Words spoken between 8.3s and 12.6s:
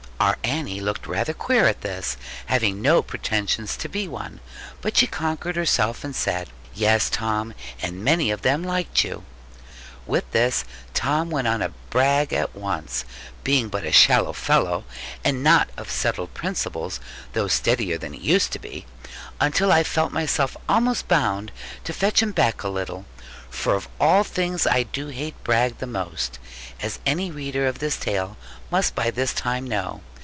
them liked you.' With this, Tom went on the brag at